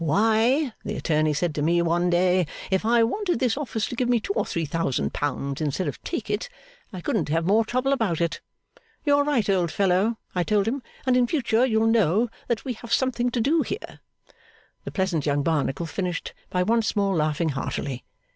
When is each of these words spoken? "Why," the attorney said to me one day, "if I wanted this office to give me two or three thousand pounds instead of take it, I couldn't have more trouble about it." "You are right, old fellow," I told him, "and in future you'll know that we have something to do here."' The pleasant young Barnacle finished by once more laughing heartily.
"Why," 0.03 0.73
the 0.83 0.95
attorney 0.95 1.31
said 1.31 1.53
to 1.53 1.61
me 1.61 1.79
one 1.83 2.09
day, 2.09 2.47
"if 2.71 2.83
I 2.85 3.03
wanted 3.03 3.37
this 3.37 3.55
office 3.55 3.85
to 3.87 3.95
give 3.95 4.09
me 4.09 4.19
two 4.19 4.33
or 4.33 4.47
three 4.47 4.65
thousand 4.65 5.13
pounds 5.13 5.61
instead 5.61 5.87
of 5.87 6.03
take 6.03 6.27
it, 6.27 6.49
I 6.91 7.01
couldn't 7.01 7.29
have 7.29 7.45
more 7.45 7.63
trouble 7.63 7.93
about 7.93 8.19
it." 8.19 8.41
"You 9.05 9.15
are 9.17 9.23
right, 9.23 9.47
old 9.47 9.71
fellow," 9.71 10.17
I 10.33 10.41
told 10.41 10.67
him, 10.67 10.81
"and 11.05 11.15
in 11.15 11.27
future 11.27 11.67
you'll 11.67 11.85
know 11.85 12.29
that 12.47 12.65
we 12.65 12.73
have 12.73 12.91
something 12.91 13.29
to 13.29 13.41
do 13.41 13.61
here."' 13.61 13.99
The 14.85 14.91
pleasant 14.91 15.27
young 15.27 15.43
Barnacle 15.43 15.85
finished 15.85 16.33
by 16.49 16.63
once 16.63 16.95
more 16.95 17.15
laughing 17.15 17.49
heartily. 17.49 18.03